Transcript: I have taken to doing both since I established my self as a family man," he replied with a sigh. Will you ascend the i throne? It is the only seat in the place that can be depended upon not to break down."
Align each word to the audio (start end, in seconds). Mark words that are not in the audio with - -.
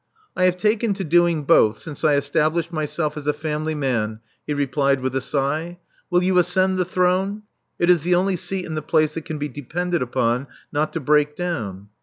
I 0.35 0.45
have 0.45 0.57
taken 0.57 0.95
to 0.95 1.03
doing 1.03 1.43
both 1.43 1.77
since 1.77 2.03
I 2.03 2.15
established 2.15 2.73
my 2.73 2.87
self 2.87 3.17
as 3.17 3.27
a 3.27 3.33
family 3.33 3.75
man," 3.75 4.19
he 4.47 4.53
replied 4.55 4.99
with 4.99 5.15
a 5.15 5.21
sigh. 5.21 5.77
Will 6.09 6.23
you 6.23 6.39
ascend 6.39 6.79
the 6.79 6.85
i 6.85 6.89
throne? 6.89 7.43
It 7.77 7.91
is 7.91 8.01
the 8.01 8.15
only 8.15 8.35
seat 8.35 8.65
in 8.65 8.73
the 8.73 8.81
place 8.81 9.13
that 9.13 9.25
can 9.25 9.37
be 9.37 9.47
depended 9.47 10.01
upon 10.01 10.47
not 10.71 10.91
to 10.93 10.99
break 10.99 11.35
down." 11.35 11.89